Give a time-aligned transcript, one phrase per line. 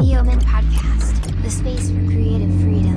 [0.00, 2.96] Neoman Podcast, the space for creative freedom.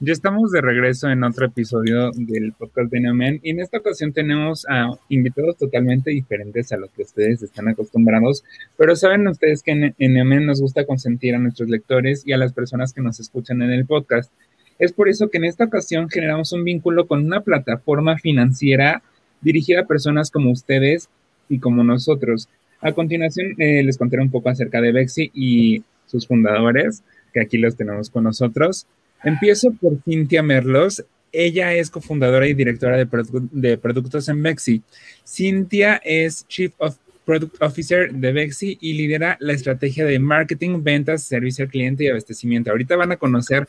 [0.00, 4.12] Ya estamos de regreso en otro episodio del podcast de Neomen y en esta ocasión
[4.12, 8.44] tenemos a invitados totalmente diferentes a los que ustedes están acostumbrados,
[8.76, 12.38] pero saben ustedes que en, en Neomen nos gusta consentir a nuestros lectores y a
[12.38, 14.30] las personas que nos escuchan en el podcast.
[14.78, 19.02] Es por eso que en esta ocasión generamos un vínculo con una plataforma financiera
[19.40, 21.08] dirigida a personas como ustedes
[21.48, 22.48] y como nosotros.
[22.84, 27.02] A continuación eh, les contaré un poco acerca de Bexi y sus fundadores,
[27.32, 28.86] que aquí los tenemos con nosotros.
[29.24, 31.02] Empiezo por Cintia Merlos.
[31.32, 34.82] Ella es cofundadora y directora de, produ- de productos en Bexi.
[35.26, 41.22] Cintia es Chief of Product Officer de Bexi y lidera la estrategia de marketing, ventas,
[41.24, 42.70] servicio al cliente y abastecimiento.
[42.70, 43.66] Ahorita van a conocer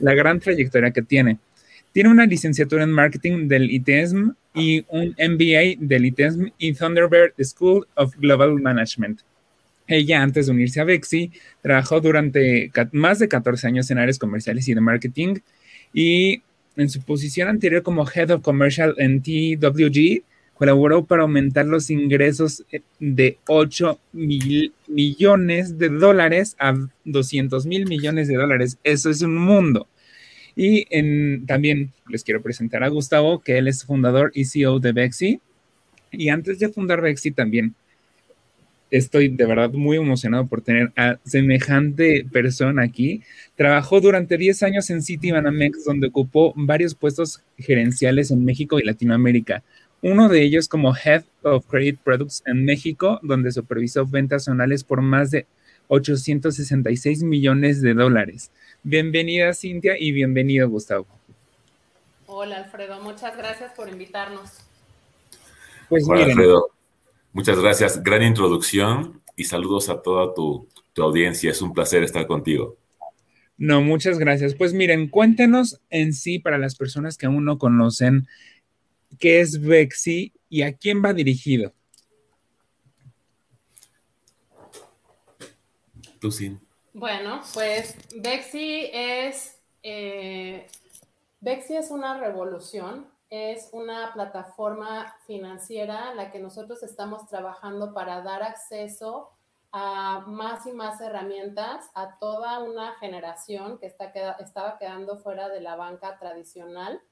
[0.00, 1.38] la gran trayectoria que tiene.
[1.92, 7.86] Tiene una licenciatura en marketing del ITESM y un MBA del ITESM y Thunderbird School
[7.94, 9.20] of Global Management.
[9.86, 11.30] Ella, antes de unirse a Bexi,
[11.62, 15.36] trabajó durante más de 14 años en áreas comerciales y de marketing
[15.92, 16.42] y
[16.76, 22.64] en su posición anterior como Head of Commercial en TWG, colaboró para aumentar los ingresos
[22.72, 28.78] eh, de 8 mil millones de dólares a 200 mil millones de dólares.
[28.82, 29.86] Eso es un mundo.
[30.56, 30.86] Y
[31.44, 35.40] también les quiero presentar a Gustavo, que él es fundador y CEO de Bexi.
[36.10, 37.74] Y antes de fundar Bexi también
[38.90, 43.22] estoy de verdad muy emocionado por tener a semejante persona aquí.
[43.54, 49.62] Trabajó durante 10 años en Citibanamex, donde ocupó varios puestos gerenciales en México y Latinoamérica.
[50.00, 55.02] Uno de ellos como Head of Credit Products en México, donde supervisó ventas anuales por
[55.02, 55.46] más de
[55.88, 58.50] 866 millones de dólares.
[58.88, 61.08] Bienvenida Cintia y bienvenido Gustavo.
[62.26, 64.60] Hola Alfredo, muchas gracias por invitarnos.
[65.88, 66.68] Pues Hola, miren, Alfredo.
[67.32, 68.00] Muchas gracias.
[68.04, 71.50] Gran introducción y saludos a toda tu, tu audiencia.
[71.50, 72.76] Es un placer estar contigo.
[73.58, 74.54] No, muchas gracias.
[74.54, 78.28] Pues miren, cuéntenos en sí para las personas que aún no conocen
[79.18, 81.72] qué es Bexi y a quién va dirigido.
[86.20, 86.56] Tú sí.
[86.98, 90.66] Bueno, pues Bexi es, eh,
[91.44, 98.42] es una revolución, es una plataforma financiera en la que nosotros estamos trabajando para dar
[98.42, 99.28] acceso
[99.72, 105.50] a más y más herramientas a toda una generación que está queda- estaba quedando fuera
[105.50, 107.02] de la banca tradicional.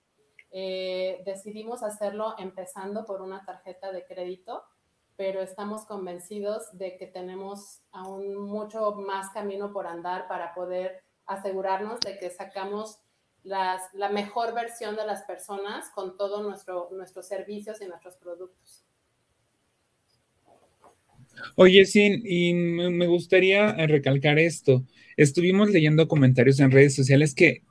[0.50, 4.64] Eh, decidimos hacerlo empezando por una tarjeta de crédito
[5.16, 12.00] pero estamos convencidos de que tenemos aún mucho más camino por andar para poder asegurarnos
[12.00, 12.98] de que sacamos
[13.42, 18.84] la mejor versión de las personas con todos nuestro, nuestros servicios y nuestros productos.
[21.56, 24.84] Oye, sí, y me me gustaría eh, recalcar esto.
[25.16, 27.62] Estuvimos leyendo comentarios en redes sociales que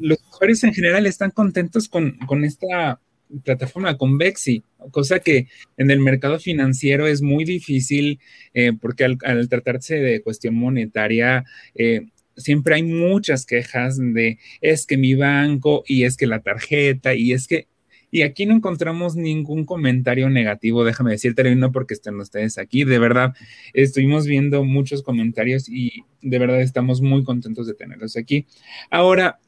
[0.00, 3.00] los usuarios en general están contentos con, con esta
[3.44, 8.20] plataforma, con Bexi, cosa que en el mercado financiero es muy difícil
[8.54, 11.44] eh, porque al, tratarse de cuestión monetaria,
[11.74, 17.14] eh, siempre hay muchas quejas de es que mi banco y es que la tarjeta
[17.14, 17.68] y es que
[18.10, 22.98] y aquí no encontramos ningún comentario negativo, déjame decirte, no porque estén ustedes aquí, de
[22.98, 23.34] verdad,
[23.74, 28.46] estuvimos viendo muchos comentarios y de verdad estamos muy contentos de tenerlos aquí.
[28.90, 29.38] Ahora,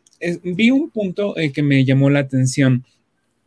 [0.42, 2.84] vi un punto eh, que me llamó la atención.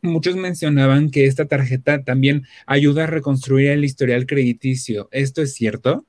[0.01, 5.07] Muchos mencionaban que esta tarjeta también ayuda a reconstruir el historial crediticio.
[5.11, 6.05] ¿Esto es cierto?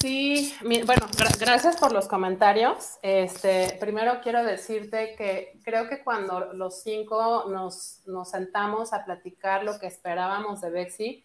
[0.00, 2.96] Sí, bueno, gra- gracias por los comentarios.
[3.02, 9.62] Este, primero quiero decirte que creo que cuando los cinco nos, nos sentamos a platicar
[9.62, 11.24] lo que esperábamos de Bexi,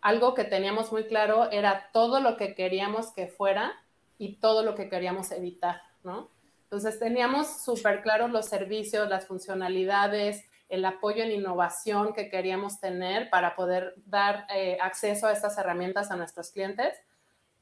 [0.00, 3.72] algo que teníamos muy claro era todo lo que queríamos que fuera
[4.16, 6.30] y todo lo que queríamos evitar, ¿no?
[6.62, 13.30] Entonces teníamos súper claros los servicios, las funcionalidades, el apoyo en innovación que queríamos tener
[13.30, 16.94] para poder dar eh, acceso a estas herramientas a nuestros clientes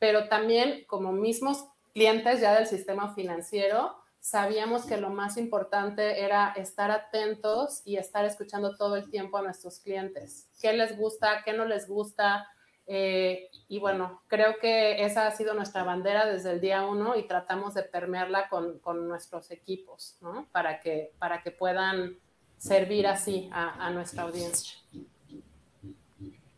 [0.02, 6.52] pero también como mismos clientes ya del sistema financiero, sabíamos que lo más importante era
[6.56, 10.48] estar atentos y estar escuchando todo el tiempo a nuestros clientes.
[10.60, 11.44] ¿Qué les gusta?
[11.44, 12.48] ¿Qué no les gusta?
[12.88, 17.28] Eh, y bueno, creo que esa ha sido nuestra bandera desde el día uno y
[17.28, 20.48] tratamos de permearla con, con nuestros equipos, ¿no?
[20.50, 22.18] Para que, para que puedan
[22.62, 24.74] servir así a, nuestra audiencia.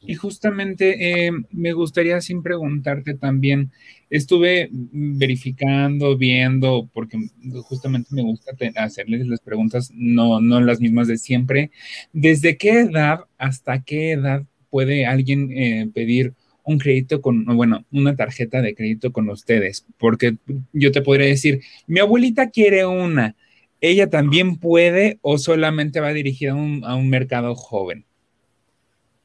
[0.06, 3.72] Y justamente eh, me gustaría sin preguntarte también,
[4.10, 7.18] estuve verificando, viendo, porque
[7.62, 11.70] justamente me gusta hacerles las preguntas, no, no las mismas de siempre.
[12.12, 16.34] ¿Desde qué edad hasta qué edad puede alguien eh, pedir
[16.64, 19.86] un crédito con, bueno, una tarjeta de crédito con ustedes?
[19.96, 20.36] Porque
[20.74, 23.36] yo te podría decir, mi abuelita quiere una,
[23.84, 28.06] ¿ella también puede o solamente va dirigida a un, mercado joven?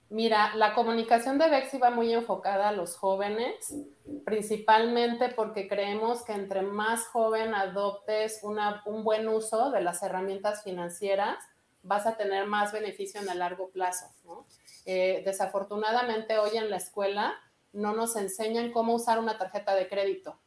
[0.09, 3.73] Mira, la comunicación de Bexi va muy enfocada a los jóvenes,
[4.25, 11.38] principalmente porque creemos que entre más joven adoptes un buen uso de las herramientas financieras,
[11.81, 14.07] vas a tener más beneficio en el largo plazo.
[14.85, 17.33] Eh, desafortunadamente hoy en la escuela
[17.71, 20.38] no nos enseñan cómo usar una tarjeta de crédito.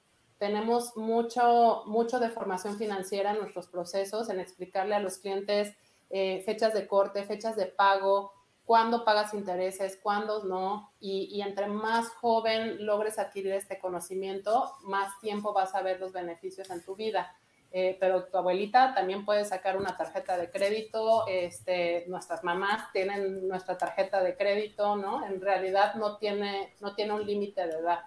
[0.42, 5.72] Tenemos mucho, mucho de formación financiera en nuestros procesos, en explicarle a los clientes
[6.10, 8.32] eh, fechas de corte, fechas de pago,
[8.64, 15.52] cuándo pagas intereses, cuándo no, y, entre más joven logres adquirir este conocimiento, más tiempo
[15.52, 17.36] vas a ver los beneficios en tu vida.
[17.70, 23.46] Eh, pero tu abuelita también puede sacar una tarjeta de crédito, este, nuestras mamás tienen
[23.46, 25.24] nuestra tarjeta de crédito, ¿no?
[25.24, 28.00] En realidad no tiene, no tiene un límite de edad.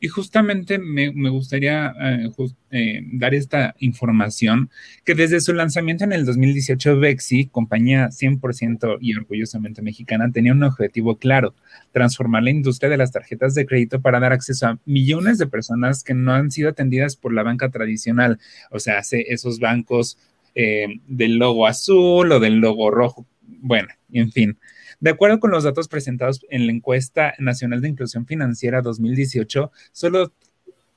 [0.00, 2.30] Y justamente me, gustaría eh,
[2.70, 4.70] eh, dar esta información
[5.04, 10.62] que desde su lanzamiento en el 2018, Bexi, compañía 100% y orgullosamente mexicana, tenía un
[10.62, 11.54] objetivo claro,
[11.92, 16.04] transformar la industria de las tarjetas de crédito para dar acceso a millones de personas
[16.04, 18.38] que no han sido atendidas por la banca tradicional,
[18.70, 20.18] o sea, esos bancos
[20.54, 23.26] eh, del logo azul o del logo rojo,
[23.60, 24.58] bueno, en fin.
[25.00, 30.32] De acuerdo con los datos presentados en la encuesta nacional de inclusión financiera 2018, solo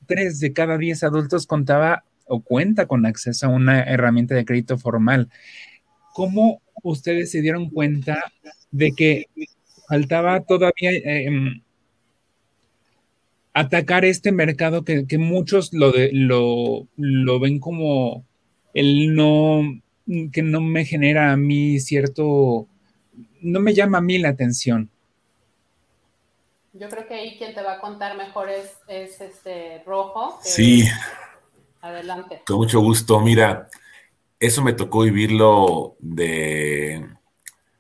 [0.08, 4.78] 3 de cada 10 adultos contaba o cuenta con acceso a una herramienta de crédito
[4.78, 5.30] formal.
[6.14, 8.22] ¿Cómo ustedes se dieron cuenta
[8.72, 9.28] de que
[9.88, 11.62] faltaba todavía em,
[13.54, 18.26] atacar este mercado que, muchos lo, lo, lo, ven como
[18.74, 19.82] el no,
[20.32, 22.68] que no me genera a mí cierto
[23.44, 24.90] no me llama a mí la atención.
[26.74, 30.40] Yo creo que ahí quien te va a contar mejor es, este rojo.
[30.42, 30.86] Sí.
[31.82, 32.42] Adelante.
[32.48, 33.20] Con mucho gusto.
[33.20, 33.70] Mira,
[34.40, 37.06] eso me tocó vivirlo de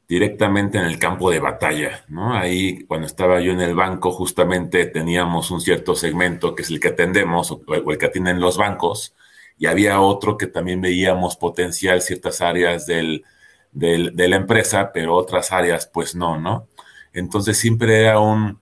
[0.08, 2.36] directamente en el campo de batalla, ¿no?
[2.36, 6.80] Ahí cuando estaba yo en el banco justamente teníamos un cierto segmento que es el
[6.80, 9.16] que atendemos o el que atienden los bancos
[9.58, 13.24] y había otro que también veíamos potencial ciertas áreas del,
[13.74, 16.68] de la empresa, pero otras áreas pues no, ¿no?
[17.14, 18.60] Entonces siempre era un,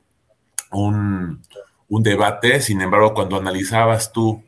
[0.71, 4.43] un, debate, sin embargo, cuando analizabas tú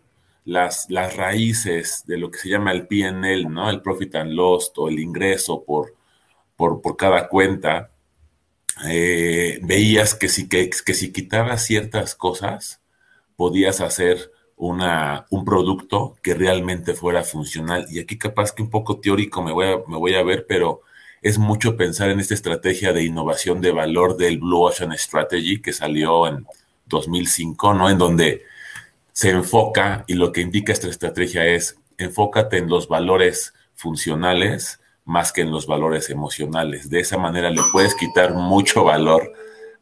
[0.45, 3.69] las, las raíces de lo que se llama el PNL, ¿no?
[3.69, 5.95] El Profit and Loss o el ingreso por,
[6.55, 7.91] por, cada cuenta,
[8.87, 12.81] eh, veías que si, que, que si quitabas ciertas cosas,
[13.37, 17.85] podías hacer una, un producto que realmente fuera funcional.
[17.89, 20.81] Y aquí capaz que un poco teórico me voy, a, me voy a ver, pero
[21.21, 25.73] es mucho pensar en esta estrategia de innovación de valor del Blue Ocean Strategy que
[25.73, 26.45] salió en
[26.87, 27.89] 2005, ¿no?
[27.89, 28.43] En donde
[29.13, 35.31] se enfoca y lo que indica esta estrategia es enfócate en los valores funcionales más
[35.31, 36.89] que en los valores emocionales.
[36.89, 39.33] De esa manera le puedes quitar mucho valor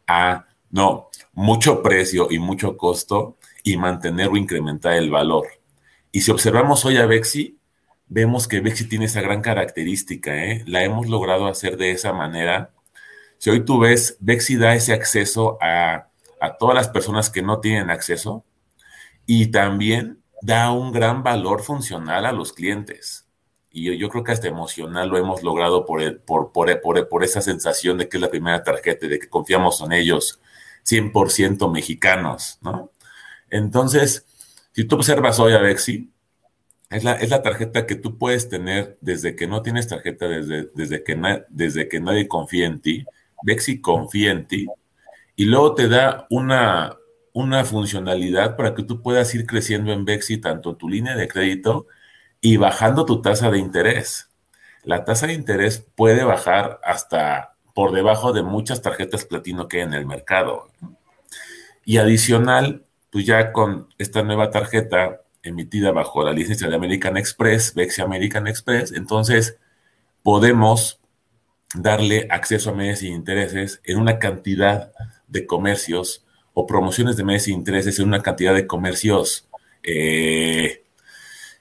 [0.08, 5.48] a, no, mucho precio y mucho costo y mantener o incrementar el valor.
[6.12, 7.58] Y si observamos hoy a Bexi,
[8.08, 10.64] vemos que Bexi tiene esa gran característica, ¿eh?
[10.68, 12.72] la hemos logrado hacer de esa manera.
[13.38, 16.10] Si hoy tú ves, Bexi da ese acceso a,
[16.42, 18.44] a todas las personas que no tienen acceso
[19.26, 23.28] y también da un gran valor funcional a los clientes.
[23.70, 27.08] Y yo, yo creo que hasta emocional lo hemos logrado por, el, por, por, por,
[27.08, 30.42] por, esa sensación de que es la primera tarjeta, de que confiamos en ellos
[30.86, 32.91] 100% mexicanos, ¿no?
[33.52, 34.26] Entonces,
[34.72, 36.12] si tú observas hoy a Bexi,
[36.90, 40.70] es la, es la tarjeta que tú puedes tener desde que no tienes tarjeta, desde,
[40.74, 43.06] desde, que, desde que nadie confía en ti.
[43.44, 44.68] Bexi confía en ti
[45.36, 46.98] y luego te da una,
[47.34, 51.88] una funcionalidad para que tú puedas ir creciendo en Bexi tanto tu línea de crédito
[52.42, 54.30] y bajando tu tasa de interés.
[54.84, 59.84] La tasa de interés puede bajar hasta por debajo de muchas tarjetas platino que hay
[59.84, 60.70] en el mercado.
[61.86, 67.74] Y adicional, pues ya con esta nueva tarjeta emitida bajo la licencia de American Express,
[67.74, 69.58] Bexi American Express, entonces
[70.24, 71.00] podemos
[71.76, 74.92] darle acceso a medios sin intereses en una cantidad
[75.28, 79.48] de comercios o promociones de medios sin intereses en una cantidad de comercios,
[79.84, 80.84] eh,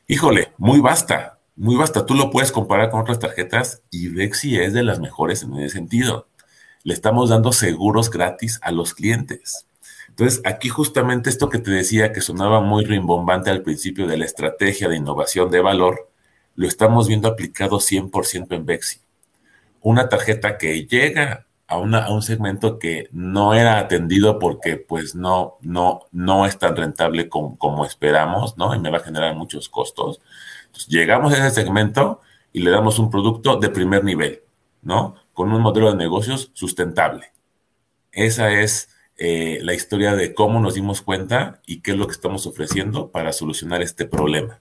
[0.07, 2.07] híjole, muy vasta, muy vasta.
[2.07, 5.77] Tú lo puedes comparar con otras tarjetas y Bexi es de las mejores en ese
[5.77, 6.29] sentido.
[6.83, 9.67] Le estamos dando seguros gratis a los clientes.
[10.11, 14.27] Entonces, aquí justamente esto que te decía que sonaba muy rimbombante al principio de la
[14.27, 16.11] estrategia de innovación de valor,
[16.57, 19.01] lo estamos viendo aplicado 100% en Bexi.
[19.81, 25.15] Una tarjeta que llega a, una, a un segmento que no era atendido porque pues
[25.15, 28.75] no, no, no es tan rentable como, como esperamos, ¿no?
[28.75, 30.21] Y me va a generar muchos costos.
[30.89, 32.21] Llegamos a ese segmento
[32.53, 34.43] y le damos un producto de primer nivel,
[34.83, 35.15] ¿no?
[35.33, 37.33] Con un modelo de negocios sustentable.
[38.13, 38.91] Esa es
[39.23, 43.11] eh, la historia de cómo nos dimos cuenta y qué es lo que estamos ofreciendo
[43.11, 44.61] para solucionar este problema.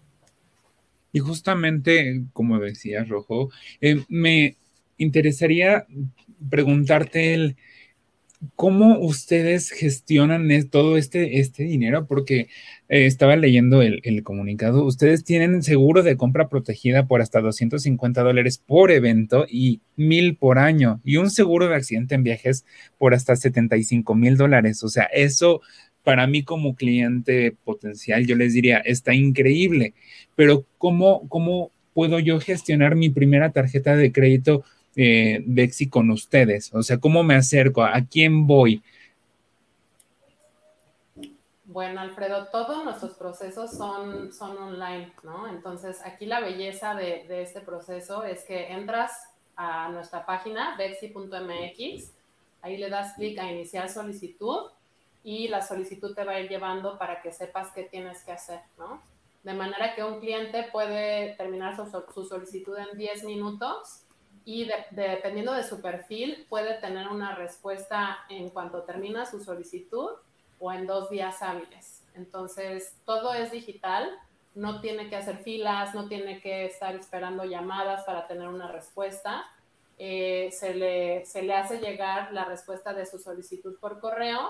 [1.13, 3.49] Y justamente, como decía Rojo,
[3.79, 4.57] eh, me
[4.97, 5.87] interesaría
[6.49, 7.55] preguntarte el,
[8.55, 12.49] cómo ustedes gestionan todo este, este dinero, porque
[12.89, 18.61] eh, estaba leyendo el, comunicado, ustedes tienen seguro de compra protegida por hasta 250 dólares
[18.65, 22.65] por evento y mil por año, y un seguro de accidente en viajes
[22.97, 24.83] por hasta 75 mil dólares.
[24.83, 25.61] O sea, eso
[26.03, 29.93] para mí como cliente potencial, yo les diría, está increíble,
[30.35, 34.63] pero ¿cómo, cómo puedo yo gestionar mi primera tarjeta de crédito?
[34.95, 36.73] eh, con ustedes?
[36.73, 37.83] O sea, ¿cómo me acerco?
[37.83, 38.81] ¿A quién voy?
[41.79, 45.47] Bueno, Alfredo, todos nuestros procesos son, son online, ¿no?
[45.47, 49.13] Entonces, aquí la belleza de, este proceso es que entras
[49.55, 52.11] a nuestra página, bexi.mx,
[52.61, 54.71] ahí le das clic a iniciar solicitud
[55.23, 58.59] y la solicitud te va a ir llevando para que sepas qué tienes que hacer,
[58.77, 59.01] ¿no?
[59.43, 64.01] De manera que un cliente puede terminar su, su solicitud en 10 minutos
[64.43, 70.09] y dependiendo de su perfil puede tener una respuesta en cuanto termina su solicitud
[70.59, 72.03] o en dos días hábiles.
[72.15, 74.09] Entonces, todo es digital,
[74.55, 79.45] no tiene que hacer filas, no tiene que estar esperando llamadas para tener una respuesta.
[79.97, 84.49] Eh, se, le, se, le, hace llegar la respuesta de su solicitud por correo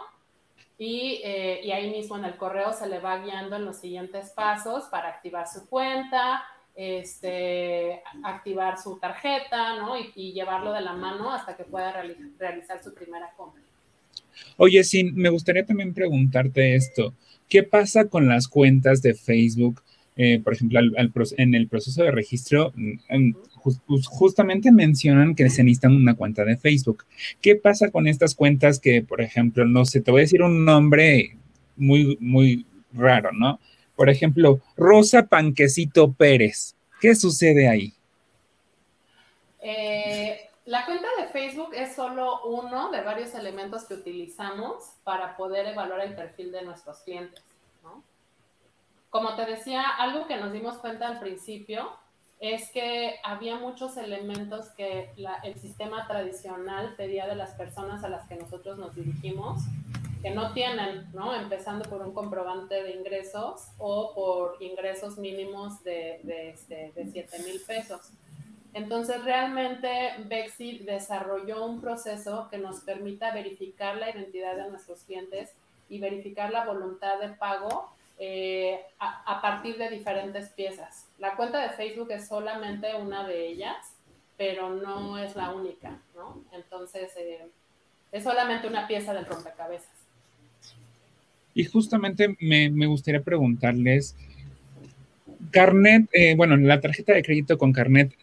[0.77, 4.29] y, eh, y ahí mismo en el correo se le va guiando en los siguientes
[4.29, 6.43] pasos para activar su cuenta,
[6.75, 9.97] este, activar su tarjeta, ¿no?
[9.97, 11.91] Y, llevarlo de la mano hasta que pueda
[12.37, 13.61] realizar su primera compra.
[14.57, 17.13] Oye, sí, me gustaría también preguntarte esto.
[17.47, 19.81] ¿Qué pasa con las cuentas de Facebook?
[20.15, 20.79] Eh, por ejemplo,
[21.37, 23.31] en el proceso de registro, mm,
[23.63, 27.05] pues, justamente mencionan que se necesitan una cuenta de Facebook.
[27.41, 30.65] ¿Qué pasa con estas cuentas que, por ejemplo, no sé, te voy a decir un
[30.65, 31.37] nombre
[31.77, 33.59] muy, muy raro, ¿no?
[33.95, 36.75] Por ejemplo, Rosa Panquecito Pérez.
[36.99, 37.93] ¿Qué sucede ahí?
[39.63, 45.67] Eh, la cuenta de Facebook es solo uno de varios elementos que utilizamos para poder
[45.67, 47.43] evaluar el perfil de nuestros clientes.
[49.09, 51.89] Como te decía, algo que nos dimos cuenta al principio
[52.39, 55.11] es que había muchos elementos que
[55.43, 59.63] el sistema tradicional pedía de las personas a las que nosotros nos dirigimos
[60.21, 61.33] que no tienen, ¿no?
[61.33, 67.39] Empezando por un comprobante de ingresos o por ingresos mínimos de, de, este, de 7
[67.43, 68.11] mil pesos.
[68.73, 69.89] Entonces, realmente
[70.25, 75.51] Bexi desarrolló un proceso que nos permita verificar la identidad de nuestros clientes
[75.89, 81.07] y verificar la voluntad de pago eh, a, partir de diferentes piezas.
[81.17, 83.77] La cuenta de Facebook es solamente una de ellas,
[84.37, 86.43] pero no es la única, ¿no?
[86.51, 87.47] Entonces, eh,
[88.11, 89.89] es solamente una pieza del rompecabezas.
[91.55, 94.15] Y justamente me, me gustaría preguntarles,
[95.51, 98.13] Carnet, eh, bueno, la tarjeta de crédito con Carnet,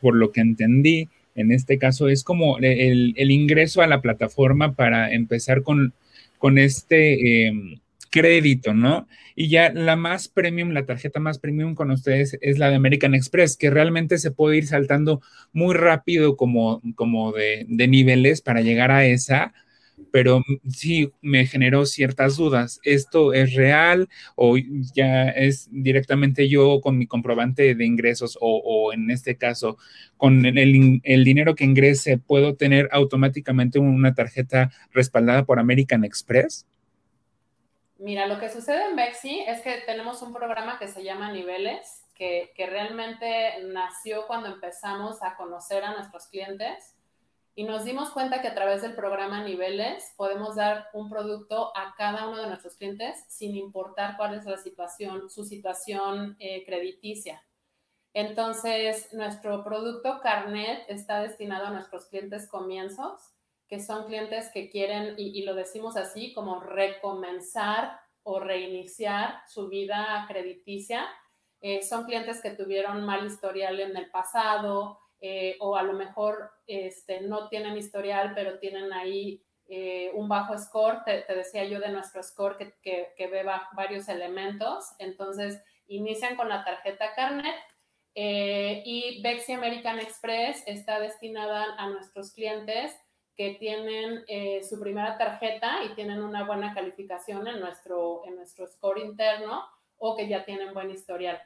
[0.00, 4.74] por lo que entendí, en este caso es como el, el ingreso a la plataforma
[4.74, 5.94] para empezar con,
[6.38, 9.08] con este eh, crédito, ¿no?
[9.34, 13.14] Y ya la más premium, la tarjeta más premium con ustedes es la de American
[13.14, 15.22] Express, que realmente se puede ir saltando
[15.52, 19.54] muy rápido como, como de, de niveles para llegar a esa
[20.10, 22.80] pero sí me generó ciertas dudas.
[22.82, 24.56] ¿Esto es real o
[24.94, 29.76] ya es directamente yo con mi comprobante de ingresos o, en este caso
[30.16, 36.66] con el, dinero que ingrese puedo tener automáticamente una tarjeta respaldada por American Express?
[37.98, 42.04] Mira, lo que sucede en Bexi es que tenemos un programa que se llama Niveles,
[42.14, 43.26] que realmente
[43.64, 46.94] nació cuando empezamos a conocer a nuestros clientes
[47.54, 51.94] y nos dimos cuenta que a través del programa Niveles podemos dar un producto a
[51.96, 57.42] cada uno de nuestros clientes sin importar cuál es la situación, su situación eh, crediticia.
[58.14, 63.20] Entonces, nuestro producto Carnet está destinado a nuestros clientes comienzos,
[63.68, 69.68] que son clientes que quieren, y, y lo decimos así, como recomenzar o reiniciar su
[69.68, 71.06] vida crediticia.
[71.60, 76.50] Eh, son clientes que tuvieron mal historial en el pasado, eh, o a lo mejor
[76.66, 81.02] este, no tienen historial, pero tienen ahí eh, un bajo score.
[81.04, 83.42] Te, decía yo de nuestro score que, que, que, ve
[83.74, 84.84] varios elementos.
[84.98, 87.56] Entonces, inician con la tarjeta Carnet
[88.14, 92.94] eh, y Bexi American Express está destinada a nuestros clientes
[93.36, 98.66] que tienen eh, su primera tarjeta y tienen una buena calificación en nuestro, en nuestro
[98.66, 99.64] score interno
[99.96, 101.40] o que ya tienen buen historial.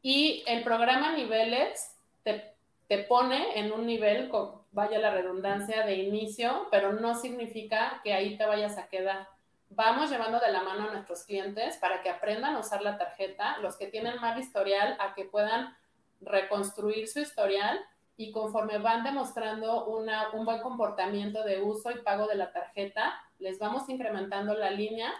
[0.00, 2.54] Y el programa Niveles te,
[2.88, 4.30] te pone en un nivel,
[4.72, 9.28] vaya la redundancia, de inicio, pero no significa que ahí te vayas a quedar.
[9.68, 13.58] Vamos llevando de la mano a nuestros clientes para que aprendan a usar la tarjeta,
[13.58, 15.76] los que tienen mal historial, a que puedan
[16.22, 17.78] reconstruir su historial
[18.16, 23.20] y conforme van demostrando una, un buen comportamiento de uso y pago de la tarjeta,
[23.38, 25.12] les vamos incrementando la línea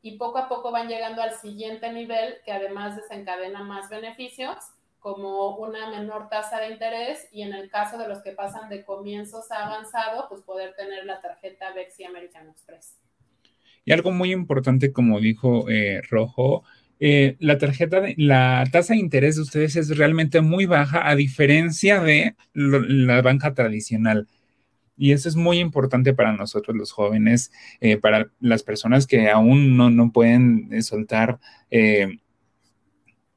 [0.00, 4.75] y poco a poco van llegando al siguiente nivel que además desencadena más beneficios
[5.06, 8.84] como una menor tasa de interés y en el caso de los que pasan de
[8.84, 12.98] comienzos a avanzado, pues poder tener la tarjeta Bexi American Express.
[13.84, 16.64] Y algo muy importante, como dijo eh, Rojo,
[16.98, 22.00] eh, la tarjeta, la tasa de interés de ustedes es realmente muy baja a diferencia
[22.00, 24.26] de la banca tradicional.
[24.96, 29.76] Y eso es muy importante para nosotros los jóvenes, eh, para las personas que aún
[29.76, 31.38] no, no pueden eh, soltar,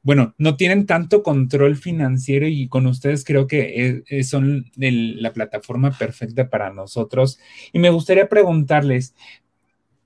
[0.09, 6.49] bueno, no tienen tanto control financiero y con ustedes creo que son la plataforma perfecta
[6.49, 7.39] para nosotros.
[7.73, 9.13] Y me gustaría preguntarles,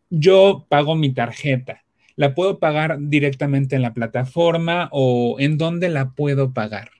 [0.09, 1.83] yo pago mi tarjeta
[2.15, 6.91] ¿La puedo pagar directamente en la plataforma o en dónde la puedo pagar?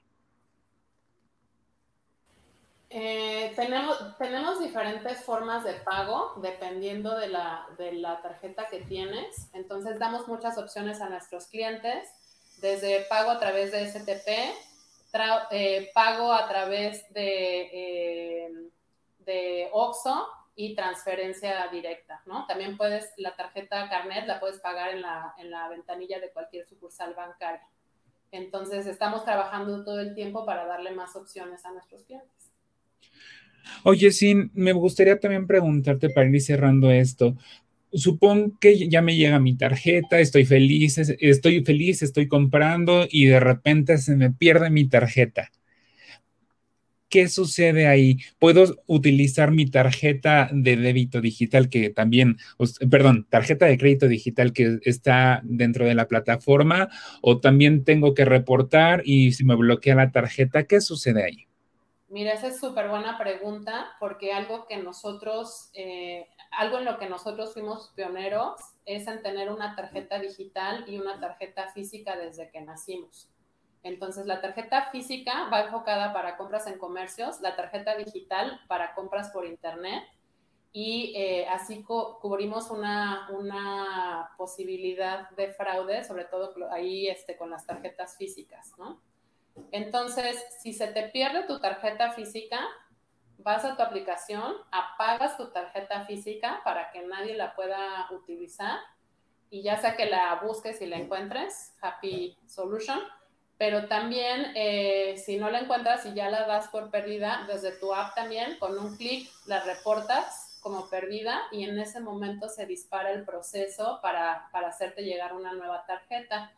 [2.89, 9.50] Eh, tenemos, diferentes formas de pago dependiendo de la tarjeta que tienes.
[9.53, 12.10] Entonces damos muchas opciones a nuestros clientes,
[12.57, 14.27] desde pago a través de STP,
[15.51, 18.51] eh, pago a través de, eh,
[19.19, 22.45] de OXO y transferencia directa, ¿no?
[22.45, 26.65] También puedes, la tarjeta Carnet la puedes pagar en la, en la ventanilla de cualquier
[26.65, 27.67] sucursal bancaria.
[28.31, 32.51] Entonces, estamos trabajando todo el tiempo para darle más opciones a nuestros clientes.
[33.83, 37.36] Oye, Sin, me gustaría también preguntarte para ir cerrando esto.
[37.93, 43.39] Supongo que ya me llega mi tarjeta, estoy feliz, estoy feliz, estoy comprando y de
[43.39, 45.51] repente se me pierde mi tarjeta.
[47.13, 48.18] ¿qué sucede ahí?
[48.39, 52.37] ¿Puedo utilizar mi tarjeta de débito digital que también,
[52.89, 56.89] perdón, tarjeta de crédito digital que está dentro de la plataforma
[57.22, 61.48] o también tengo que reportar y si me bloquea la tarjeta, ¿qué sucede ahí?
[62.13, 67.09] Mira, esa es súper buena pregunta porque algo que nosotros, eh, algo en lo que
[67.09, 68.53] nosotros fuimos pioneros
[68.85, 73.31] es en tener una tarjeta digital y una tarjeta física desde que nacimos.
[73.81, 79.31] Entonces, la tarjeta física va enfocada para compras en comercios, la tarjeta digital para compras
[79.31, 80.03] por Internet
[80.71, 87.65] y eh, así cubrimos una, una, posibilidad de fraude, sobre todo ahí este, con las
[87.65, 89.01] tarjetas físicas, ¿no?
[89.72, 92.59] Entonces, si se te pierde tu tarjeta física,
[93.37, 98.79] vas a tu aplicación, apagas tu tarjeta física para que nadie la pueda utilizar
[99.50, 103.00] y ya sea que la busques y la encuentres, Happy Solution,
[103.57, 107.94] pero también eh, si no la encuentras y ya la das por perdida, desde tu
[107.94, 113.11] app también, con un clic la reportas como perdida y en ese momento se dispara
[113.11, 116.51] el proceso para, para hacerte llegar una nueva tarjeta.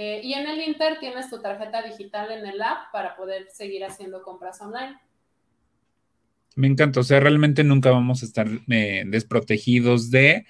[0.00, 3.84] Eh, y en el Inter tienes tu tarjeta digital en el app para poder seguir
[3.84, 4.96] haciendo compras online.
[6.54, 10.46] Me encanta, o sea, realmente nunca vamos a estar eh, desprotegidos de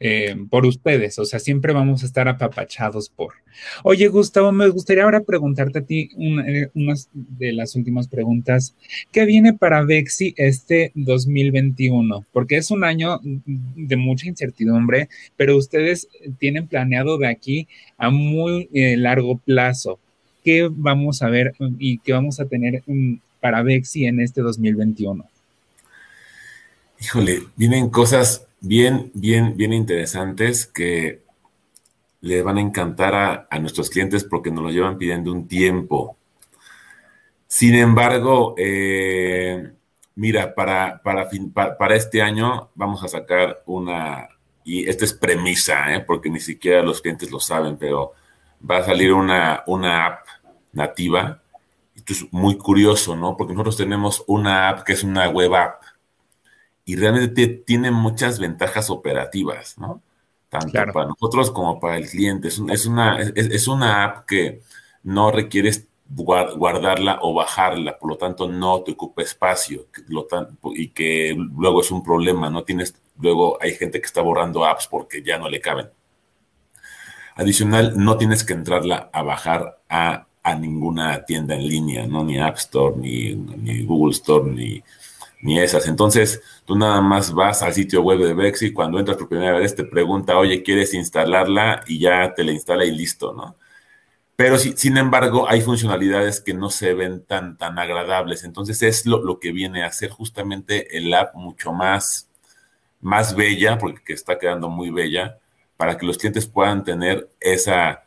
[0.00, 3.34] eh, por ustedes, o sea, siempre vamos a estar apapachados por.
[3.84, 6.70] Oye, Gustavo, me gustaría ahora preguntarte a ti una, eh,
[7.12, 8.74] de las últimas preguntas.
[9.12, 12.24] ¿Qué viene para Bexi este 2021?
[12.32, 18.68] Porque es un año de mucha incertidumbre, pero ustedes tienen planeado de aquí a muy
[18.74, 19.98] eh, largo plazo.
[20.42, 25.24] ¿Qué vamos a ver y qué vamos a tener mm, para Bexi en este 2021?
[27.00, 31.22] Híjole, vienen cosas bien, bien, bien interesantes que
[32.22, 36.16] le van a encantar a, nuestros clientes porque nos lo llevan pidiendo un tiempo.
[37.46, 39.70] Sin embargo, eh,
[40.14, 41.28] mira, para, para,
[41.78, 44.28] para, este año vamos a sacar una,
[44.64, 46.00] y esta es premisa, ¿eh?
[46.00, 48.12] porque ni siquiera los clientes lo saben, pero
[48.68, 50.26] va a salir una, una app
[50.72, 51.42] nativa.
[51.94, 53.36] Esto es muy curioso, ¿no?
[53.36, 55.82] Porque nosotros tenemos una app que es una web app
[56.84, 60.02] y realmente tiene muchas ventajas operativas, ¿no?
[60.48, 62.48] Tanto para nosotros como para el cliente.
[62.48, 64.62] Es, una, es, una app que
[65.02, 69.86] no requieres guardarla o bajarla, por lo tanto no te ocupa espacio
[70.74, 74.86] y que luego es un problema, no tienes, luego hay gente que está borrando apps
[74.86, 75.88] porque ya no le caben.
[77.34, 80.26] Adicional, no tienes que entrarla a bajar a,
[80.60, 82.22] ninguna tienda en línea, ¿no?
[82.22, 84.84] Ni App Store, ni, ni Google Store, ni,
[85.44, 85.86] ni esas.
[85.88, 89.76] Entonces, tú nada más vas al sitio web de Bexi, cuando entras por primera vez
[89.76, 91.84] te pregunta, oye, ¿quieres instalarla?
[91.86, 93.54] Y ya te la instala y listo, ¿no?
[94.36, 98.42] Pero sí, sin embargo, hay funcionalidades que no se ven tan, tan agradables.
[98.44, 102.30] Entonces, es lo, lo que viene a hacer justamente el app mucho más,
[103.02, 105.38] más bella, porque está quedando muy bella,
[105.76, 108.04] para que los clientes puedan tener esa,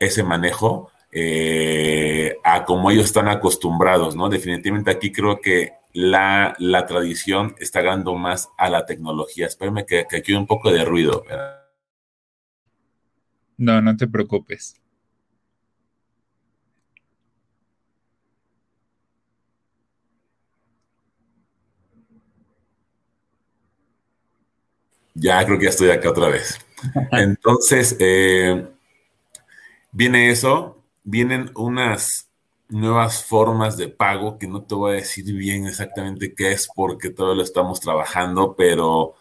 [0.00, 4.28] ese manejo eh, a como ellos están acostumbrados, ¿no?
[4.28, 9.46] Definitivamente aquí creo que la, la tradición está ganando más a la tecnología.
[9.46, 11.24] Espérame que, que aquí hay un poco de ruido.
[13.56, 14.74] No, no te preocupes.
[25.14, 26.58] Ya creo que ya estoy acá otra vez.
[27.12, 28.66] Entonces, eh,
[29.92, 32.31] viene eso, vienen unas
[32.72, 37.10] nuevas formas de pago que no te voy a decir bien exactamente qué es porque
[37.10, 39.14] todavía lo estamos trabajando, pero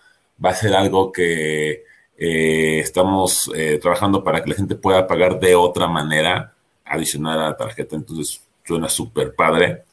[0.43, 1.83] va a ser algo que
[2.17, 6.53] eh, estamos eh, trabajando para que la gente pueda pagar de otra manera
[6.85, 7.95] adicional a la tarjeta.
[7.95, 9.83] Entonces suena súper padre.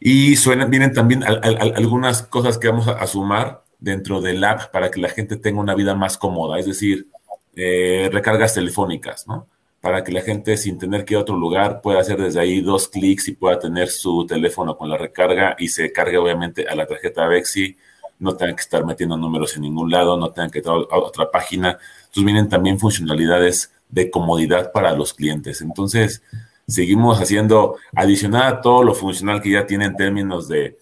[0.00, 5.00] Y suenan, vienen también algunas cosas que vamos a sumar dentro del app para que
[5.00, 7.08] la gente tenga una vida más cómoda, es decir,
[7.56, 9.48] eh, recargas telefónicas, ¿no?
[9.84, 12.62] Para que la gente sin tener que ir a otro lugar pueda hacer desde ahí
[12.62, 16.74] dos clics y pueda tener su teléfono con la recarga y se cargue obviamente a
[16.74, 17.76] la tarjeta Bexi,
[18.18, 21.30] no tengan que estar metiendo números en ningún lado, no tengan que ir a otra
[21.30, 21.78] página.
[21.98, 25.60] Entonces vienen también funcionalidades de comodidad para los clientes.
[25.60, 26.22] Entonces,
[26.66, 30.78] seguimos haciendo, adicional a todo lo funcional que ya tiene en términos de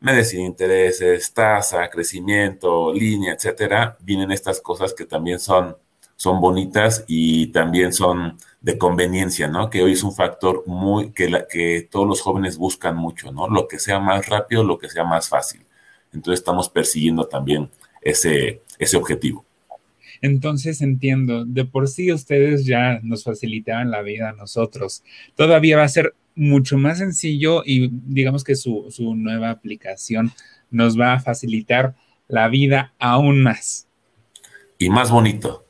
[0.00, 5.76] medicina intereses, tasa, crecimiento, línea, etcétera, vienen estas cosas que también son,
[6.16, 9.70] son bonitas y también son de conveniencia, ¿no?
[9.70, 13.48] Que hoy es un factor muy que, la, que todos los jóvenes buscan mucho, ¿no?
[13.48, 15.62] Lo que sea más rápido, lo que sea más fácil.
[16.12, 17.70] Entonces estamos persiguiendo también
[18.00, 19.44] ese, ese objetivo.
[20.20, 25.02] Entonces entiendo, de por sí ustedes ya nos facilitaban la vida a nosotros.
[25.34, 30.32] Todavía va a ser mucho más sencillo y digamos que su, su nueva aplicación
[30.70, 31.94] nos va a facilitar
[32.28, 33.88] la vida aún más.
[34.78, 35.61] Y más bonito.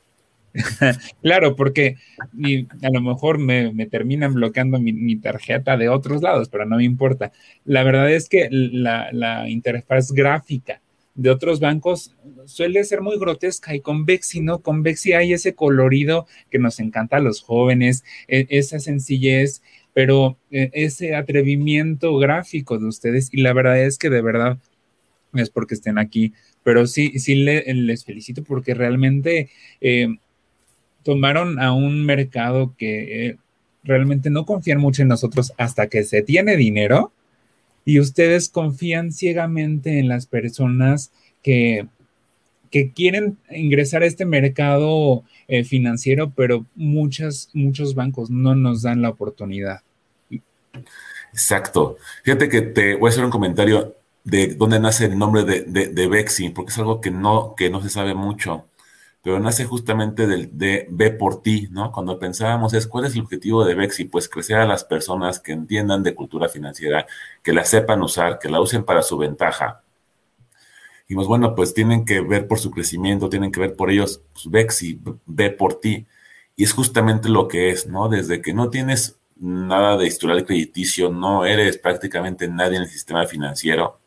[1.21, 1.97] claro, porque
[2.81, 7.31] a lo mejor me, terminan bloqueando mi, tarjeta de otros lados, pero no me importa.
[7.65, 10.81] La verdad es que la, interfaz gráfica
[11.15, 14.59] de otros bancos suele ser muy grotesca y con Bexi, ¿no?
[14.59, 19.61] Con Bexi hay ese colorido que nos encanta a los jóvenes, e, esa sencillez,
[19.93, 24.57] pero e, ese atrevimiento gráfico de ustedes y la verdad es que de verdad
[25.33, 29.49] es porque estén aquí, pero sí, sí les felicito porque realmente
[29.81, 30.07] eh,
[31.03, 33.37] tomaron a un mercado que eh,
[33.83, 37.11] realmente no confían mucho en nosotros hasta que se tiene dinero
[37.85, 41.11] y ustedes confían ciegamente en las personas
[41.41, 41.87] que,
[42.71, 49.01] que quieren ingresar a este mercado eh, financiero, pero muchas, muchos bancos no nos dan
[49.01, 49.81] la oportunidad.
[51.31, 51.97] Exacto.
[52.23, 55.87] Fíjate que te voy a hacer un comentario de dónde nace el nombre de, de,
[55.87, 58.65] de Bexi, porque es algo que no, que no se sabe mucho
[59.23, 61.93] pero nace justamente del, de ve por ti, ¿no?
[61.93, 65.53] Cuando pensábamos es cuál es el objetivo de Bexi, pues crecer a las personas que
[65.53, 67.07] entiendan de cultura financiera,
[67.41, 69.81] que la sepan usar, que la usen para su ventaja.
[71.07, 74.21] Y pues bueno, pues tienen que ver por su crecimiento, tienen que ver por ellos,
[74.33, 74.73] pues
[75.25, 76.05] ve por ti.
[76.57, 78.09] Y es justamente lo que es, ¿no?
[78.09, 83.25] Desde que no tienes nada de historial crediticio, no eres prácticamente nadie en el sistema
[83.25, 83.99] financiero,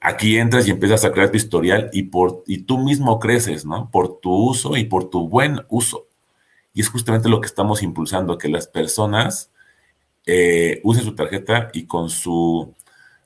[0.00, 3.90] Aquí entras y empiezas a crear tu historial y, por, y tú mismo creces, ¿no?
[3.90, 6.06] Por tu uso y por tu buen uso.
[6.74, 9.50] Y es justamente lo que estamos impulsando, que las personas
[10.26, 12.74] eh, usen su tarjeta y con su,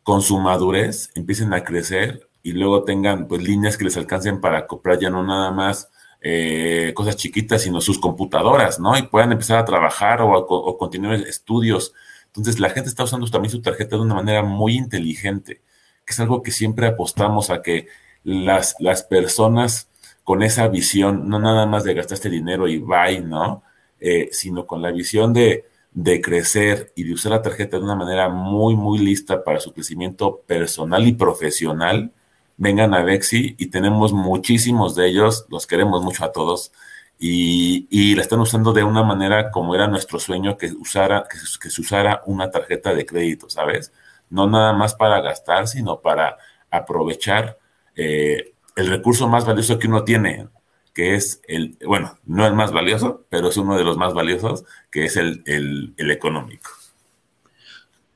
[0.02, 4.66] con su madurez empiecen a crecer y luego tengan pues líneas que les alcancen para
[4.66, 5.90] comprar ya no nada más
[6.22, 8.96] eh, cosas chiquitas, sino sus computadoras, ¿no?
[8.96, 11.92] Y puedan empezar a trabajar o, a, o continuar estudios.
[12.26, 15.62] Entonces la gente está usando también su tarjeta de una manera muy inteligente
[16.11, 17.87] que es algo que siempre apostamos a que
[18.25, 19.88] las, las personas
[20.25, 23.62] con esa visión, no nada más de gastar este dinero y bye, ¿no?
[24.01, 27.94] Eh, sino con la visión de, de crecer y de usar la tarjeta de una
[27.94, 32.11] manera muy, muy lista para su crecimiento personal y profesional,
[32.57, 36.73] vengan a Bexi y tenemos muchísimos de ellos, los queremos mucho a todos
[37.20, 41.25] y, y la están usando de una manera como era nuestro sueño que, usara,
[41.61, 43.92] que se usara una tarjeta de crédito, ¿sabes?
[44.31, 46.37] No nada más para gastar, sino para
[46.71, 47.59] aprovechar
[47.97, 50.49] eh, el recurso más valioso que uno tiene,
[50.95, 54.64] que es el, bueno, no el más valioso, pero es uno de los más valiosos,
[54.90, 56.71] que es el, el, económico.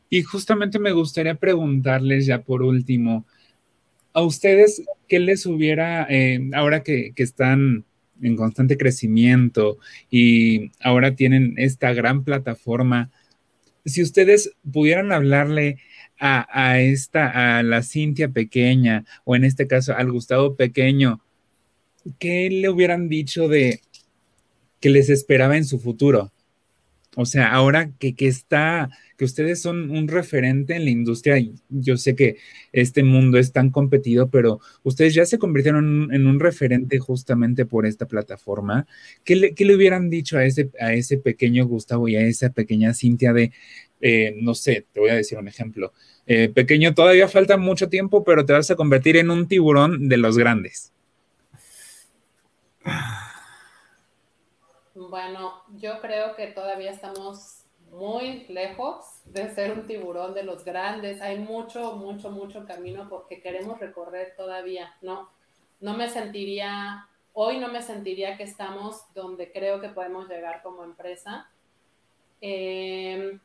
[0.08, 3.26] Y justamente me gustaría preguntarles ya por último,
[4.12, 7.84] a ustedes, ¿qué les hubiera, eh, ahora que, que están
[8.22, 13.10] en constante crecimiento y ahora tienen esta gran plataforma,
[13.84, 15.78] si ustedes pudieran hablarle
[16.26, 21.20] a, a, esta, a la Cintia pequeña, o en este caso al Gustavo pequeño,
[22.18, 23.80] ¿qué le hubieran dicho de
[24.80, 26.32] que les esperaba en su futuro?
[27.16, 31.36] O sea, ahora que, que, está, que ustedes son un referente en la industria,
[31.68, 32.38] yo sé que
[32.72, 37.84] este mundo es tan competido, pero ustedes ya se convirtieron en un referente justamente por
[37.84, 38.86] esta plataforma.
[39.24, 42.48] ¿Qué le, qué le hubieran dicho a ese, a ese pequeño Gustavo y a esa
[42.48, 43.52] pequeña Cintia de,
[44.06, 45.94] eh, no sé, te voy a decir un ejemplo.
[46.26, 50.18] Eh, pequeño, todavía falta mucho tiempo, pero te vas a convertir en un tiburón de
[50.18, 50.92] los grandes.
[54.94, 57.62] Bueno, yo creo que todavía estamos
[57.92, 61.22] muy lejos de ser un tiburón de los grandes.
[61.22, 65.30] Hay mucho, mucho, mucho camino porque queremos recorrer todavía, ¿no?
[65.80, 70.84] No me sentiría, hoy no me sentiría que estamos donde creo que podemos llegar como
[70.84, 71.48] empresa.
[72.42, 73.38] Eh,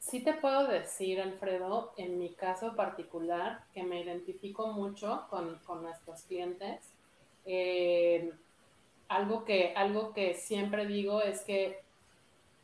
[0.00, 5.82] sí te puedo decir, Alfredo, en mi caso particular, que me identifico mucho con, con
[5.82, 6.80] nuestros clientes.
[7.46, 8.32] Eh,
[9.08, 11.80] algo que, algo que siempre digo es que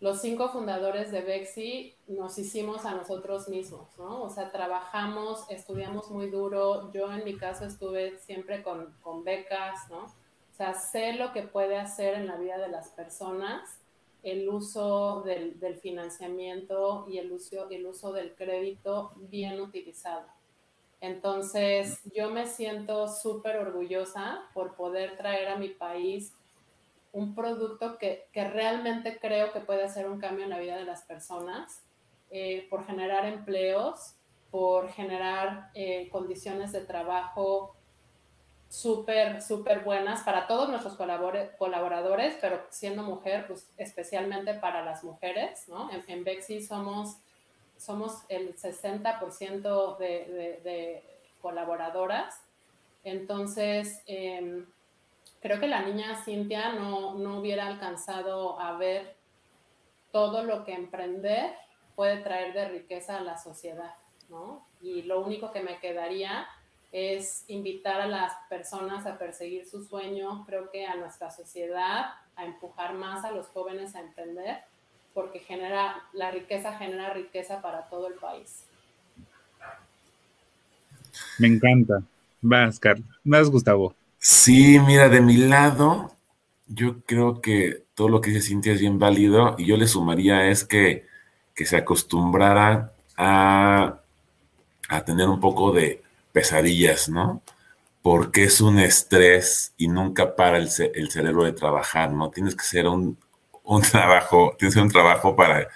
[0.01, 4.23] los cinco fundadores de Bexi nos hicimos a nosotros mismos, ¿no?
[4.23, 6.93] O sea, trabajamos, estudiamos muy duro.
[6.93, 10.05] Yo en mi caso estuve siempre con, con becas, ¿no?
[10.05, 13.79] O sea, sé lo que puede hacer en la vida de las personas
[14.27, 20.27] el uso del, del financiamiento y el uso, el uso del crédito bien utilizado.
[21.01, 26.33] Entonces, yo me siento súper orgullosa por poder traer a mi país
[27.13, 30.85] un producto que, que, realmente creo que puede hacer un cambio en la vida de
[30.85, 31.85] las personas,
[32.33, 34.17] eh, por generar empleos,
[34.51, 37.76] por generar eh, condiciones de trabajo
[38.69, 45.69] súper, súper buenas para todos nuestros colaboradores, pero siendo mujer, pues especialmente para las mujeres,
[45.69, 45.91] ¿no?
[45.91, 47.17] En, en Bexi somos,
[47.77, 51.03] somos el 60% de, de,
[51.41, 52.43] colaboradoras,
[53.05, 54.65] entonces eh,
[55.41, 59.15] creo que la niña Cintia no, no hubiera alcanzado a ver
[60.11, 61.55] todo lo que emprender
[61.95, 63.95] puede traer de riqueza a la sociedad,
[64.29, 64.67] ¿no?
[64.81, 66.49] Y lo único que me quedaría
[66.93, 72.45] es invitar a las personas a perseguir su sueño, creo que a nuestra sociedad, a
[72.45, 74.59] empujar más a los jóvenes a emprender,
[75.15, 78.65] porque genera, la riqueza genera riqueza para todo el país.
[81.39, 82.03] Me encanta.
[82.41, 83.07] Vas, Carlos.
[83.25, 83.95] Vas, Gustavo.
[84.19, 86.13] Sí, mira, de mi lado,
[86.67, 90.49] yo creo que todo lo que dice Cintia es bien válido y yo le sumaría
[90.49, 91.07] es que,
[91.55, 94.01] que se acostumbrara a,
[94.89, 96.03] a tener un poco de
[96.37, 97.41] pesadillas, ¿no?
[98.03, 102.29] Porque es un estrés y nunca para el, cerebro de trabajar, ¿no?
[102.29, 103.17] Tienes que ser un,
[103.91, 105.67] trabajo, tienes que ser un trabajo para,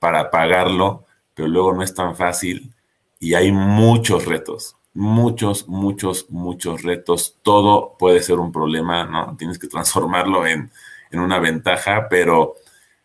[0.00, 1.04] para pagarlo,
[1.34, 2.74] pero luego no es tan fácil
[3.20, 7.36] y hay muchos retos, muchos, muchos, muchos retos.
[7.42, 9.36] Todo puede ser un problema, ¿no?
[9.36, 10.68] Tienes que transformarlo en,
[11.12, 12.56] en una ventaja, pero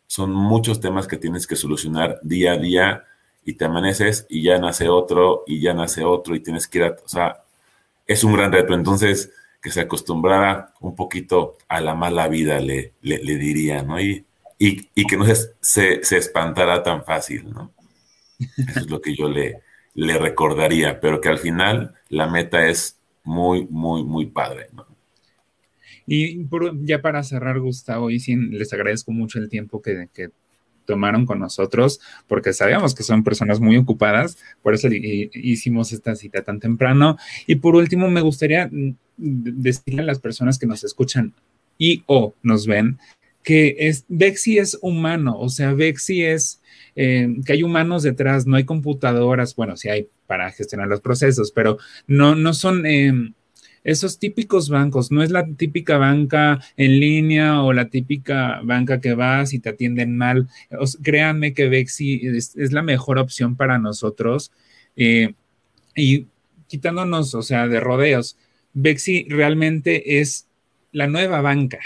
[0.08, 3.04] son muchos temas que tienes que solucionar día a día
[3.46, 6.84] y te amaneces y ya nace otro y ya nace otro y tienes que ir
[6.86, 7.44] a, o sea,
[8.08, 8.74] es un gran reto.
[8.74, 14.00] Entonces, que se acostumbrara un poquito a la mala vida, le, le, le diría, ¿no?
[14.00, 14.26] Y,
[14.60, 17.72] y, y, que no se, se, espantara tan fácil, ¿no?
[18.40, 19.62] Eso es lo que yo le,
[19.94, 24.86] le recordaría, pero que al final la meta es muy, muy, muy padre, ¿no?
[26.06, 26.46] Y
[26.82, 28.20] ya para cerrar, Gustavo, y
[28.52, 30.30] les agradezco mucho el tiempo que
[30.86, 36.44] tomaron con nosotros, porque sabíamos que son personas muy ocupadas, por eso hicimos esta cita
[36.44, 37.18] tan temprano.
[37.48, 38.70] Y por último, me gustaría
[39.18, 41.34] decirle a las personas que nos escuchan
[41.78, 42.98] y o nos ven
[43.44, 46.62] que es, Bexi es humano, o sea, Bexi es
[46.96, 51.52] eh, que hay humanos detrás, no hay computadoras, bueno, sí hay para gestionar los procesos,
[51.52, 52.86] pero no, no son...
[52.86, 53.34] Eh,
[53.84, 59.14] esos típicos bancos, no es la típica banca en línea o la típica banca que
[59.14, 60.48] vas y te atienden mal.
[61.02, 64.52] Créanme que Bexi es, la mejor opción para nosotros.
[64.96, 65.34] Eh,
[65.96, 66.28] y
[66.68, 68.38] quitándonos, o sea, de rodeos,
[68.74, 70.48] Bexi realmente es
[70.92, 71.80] la nueva banca.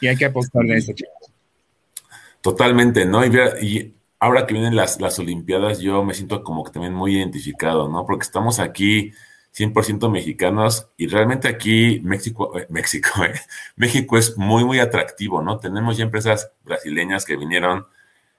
[0.00, 1.14] Y hay que apostarle a eso, chicos.
[2.40, 3.24] Totalmente, ¿no?
[3.24, 3.30] Y,
[3.62, 7.88] y ahora que vienen las, las Olimpiadas, yo me siento como que también muy identificado,
[7.88, 8.04] ¿no?
[8.04, 9.12] Porque estamos aquí
[9.54, 13.34] 100% mexicanos y realmente aquí México, eh, México, eh,
[13.76, 15.58] México es muy, muy atractivo, ¿no?
[15.58, 17.86] Tenemos ya empresas brasileñas que vinieron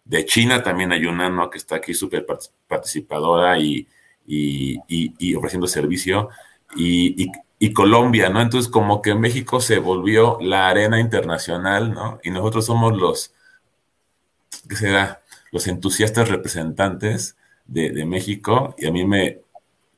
[0.05, 1.49] De China también hay una, ¿no?
[1.49, 2.25] Que está aquí súper
[2.67, 3.87] participadora y,
[4.25, 6.29] y, ofreciendo servicio.
[6.75, 7.31] Y,
[7.73, 8.41] Colombia, ¿no?
[8.41, 12.19] Entonces, como que México se volvió la arena internacional, ¿no?
[12.21, 13.33] Y nosotros somos los,
[14.67, 15.21] ¿qué será?
[15.51, 18.75] Los entusiastas representantes de, México.
[18.77, 19.39] Y a mí me,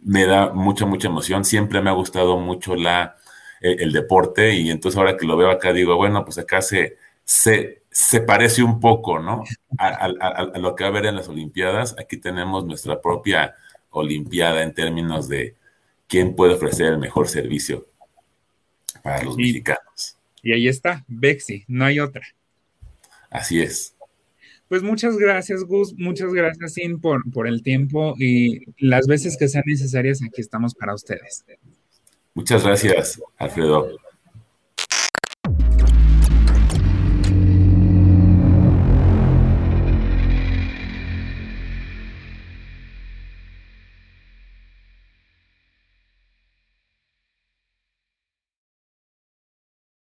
[0.05, 1.43] me da mucha, mucha emoción.
[1.43, 3.17] Siempre me ha gustado mucho la,
[3.59, 4.53] el, deporte.
[4.53, 8.63] Y entonces, ahora que lo veo acá, digo, bueno, pues acá se, se, se parece
[8.63, 9.43] un poco, ¿no?
[9.77, 11.95] A, a, lo que va a haber en las Olimpiadas.
[11.99, 13.55] Aquí tenemos nuestra propia
[13.89, 15.55] Olimpiada en términos de
[16.07, 17.87] quién puede ofrecer el mejor servicio
[19.01, 20.17] para los mexicanos.
[20.43, 22.21] Y ahí está, Bexi, no hay otra.
[23.31, 23.94] Así es.
[24.67, 29.47] Pues muchas gracias, Gus, muchas gracias, Sin, por, por el tiempo y las veces que
[29.47, 31.45] sean necesarias, aquí estamos para ustedes.
[32.33, 33.91] Muchas gracias, Alfredo.